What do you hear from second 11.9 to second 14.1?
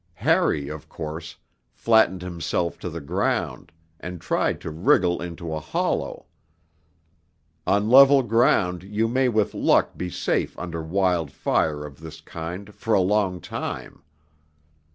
this kind for a long time.